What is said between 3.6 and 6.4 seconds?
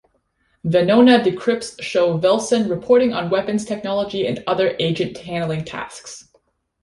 technology and other agent handling tasks.